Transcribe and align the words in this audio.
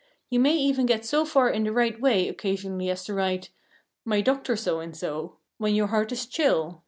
You 0.31 0.39
may 0.39 0.55
even 0.55 0.87
get 0.87 1.05
so 1.05 1.25
far 1.25 1.47
in 1.51 1.63
the 1.63 1.71
right 1.71 2.01
way 2.01 2.27
occasionally 2.27 2.89
as 2.89 3.03
to 3.05 3.13
write, 3.13 3.49
"My 4.03 4.19
dr. 4.19 4.55
So 4.55 4.79
and 4.79 4.97
so," 4.97 5.37
when 5.59 5.75
your 5.75 5.89
heart 5.89 6.11
is 6.11 6.25
chill. 6.25 6.79